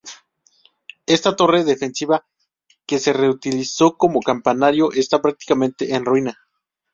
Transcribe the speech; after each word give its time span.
Esta 1.05 1.35
torre 1.35 1.63
defensiva 1.63 2.25
que 2.87 2.97
se 2.97 3.13
reutilizó 3.13 3.97
como 3.99 4.19
campanario 4.23 4.91
está 4.93 5.21
prácticamente 5.21 5.93
en 5.93 6.05
ruina. 6.05 6.39